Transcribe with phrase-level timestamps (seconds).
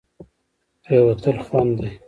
[0.83, 1.91] پرېوتل خوند دی.